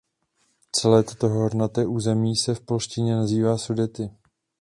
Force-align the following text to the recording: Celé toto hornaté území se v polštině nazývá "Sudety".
Celé 0.71 1.03
toto 1.03 1.29
hornaté 1.29 1.85
území 1.85 2.35
se 2.35 2.55
v 2.55 2.61
polštině 2.61 3.15
nazývá 3.15 3.57
"Sudety". 3.57 4.09